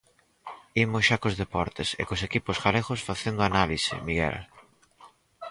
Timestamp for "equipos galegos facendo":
2.27-3.41